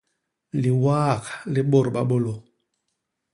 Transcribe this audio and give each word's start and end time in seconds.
Liwaak 0.61 1.23
li 1.53 1.61
bôt 1.69 1.87
ba 1.93 2.01
bôlô. 2.09 2.35